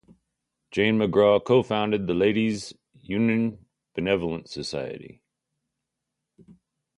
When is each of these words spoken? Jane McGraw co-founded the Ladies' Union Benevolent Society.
Jane 0.71 0.97
McGraw 0.97 1.45
co-founded 1.45 2.07
the 2.07 2.15
Ladies' 2.15 2.73
Union 3.01 3.67
Benevolent 3.93 4.49
Society. 4.49 5.21